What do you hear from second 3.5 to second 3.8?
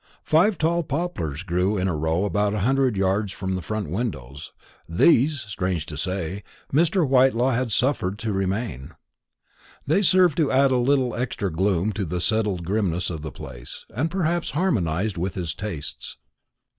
the